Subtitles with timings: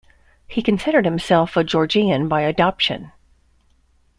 [0.47, 3.11] He considered himself a Georgian by adoption.